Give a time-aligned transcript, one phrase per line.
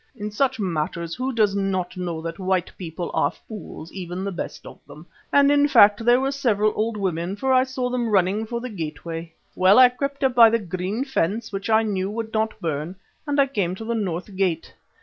[0.15, 4.65] In such matters who does not know that white people are fools, even the best
[4.65, 8.47] of them, and in fact there were several old women, for I saw them running
[8.47, 9.31] for the gateway.
[9.55, 12.95] Well, I crept up by the green fence which I knew would not burn
[13.27, 14.73] and I came to the north gate.